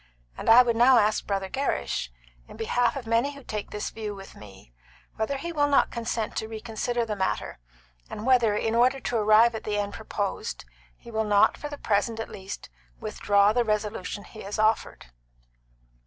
[0.35, 2.09] And I would now ask Brother Gerrish,
[2.47, 4.73] in behalf of many who take this view with me,
[5.15, 7.59] whether he will not consent to reconsider the matter,
[8.09, 10.65] and whether, in order to arrive at the end proposed,
[10.97, 12.67] he will not, for the present at least,
[12.99, 15.11] withdraw the resolution he has offered?"